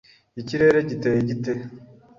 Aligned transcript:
Ikirere 0.41 0.79
giteye 0.89 1.19
gite? 1.29 1.51